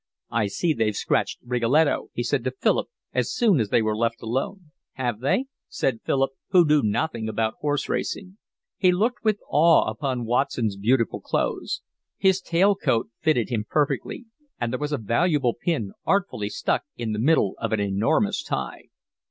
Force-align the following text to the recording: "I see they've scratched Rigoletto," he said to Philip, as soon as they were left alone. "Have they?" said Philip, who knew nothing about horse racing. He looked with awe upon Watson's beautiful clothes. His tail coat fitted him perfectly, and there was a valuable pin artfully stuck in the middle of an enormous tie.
"I 0.31 0.47
see 0.47 0.73
they've 0.73 0.95
scratched 0.95 1.41
Rigoletto," 1.45 2.09
he 2.15 2.23
said 2.23 2.43
to 2.45 2.51
Philip, 2.59 2.87
as 3.13 3.31
soon 3.31 3.59
as 3.59 3.69
they 3.69 3.83
were 3.83 3.95
left 3.95 4.23
alone. 4.23 4.71
"Have 4.93 5.19
they?" 5.19 5.45
said 5.67 6.01
Philip, 6.03 6.31
who 6.49 6.65
knew 6.65 6.81
nothing 6.81 7.29
about 7.29 7.53
horse 7.59 7.87
racing. 7.87 8.39
He 8.77 8.91
looked 8.91 9.23
with 9.23 9.37
awe 9.47 9.87
upon 9.87 10.25
Watson's 10.25 10.75
beautiful 10.75 11.21
clothes. 11.21 11.83
His 12.17 12.41
tail 12.41 12.73
coat 12.73 13.11
fitted 13.19 13.49
him 13.49 13.63
perfectly, 13.69 14.25
and 14.59 14.71
there 14.73 14.79
was 14.79 14.91
a 14.91 14.97
valuable 14.97 15.53
pin 15.53 15.91
artfully 16.03 16.49
stuck 16.49 16.83
in 16.97 17.11
the 17.11 17.19
middle 17.19 17.53
of 17.59 17.71
an 17.71 17.79
enormous 17.79 18.41
tie. 18.41 18.85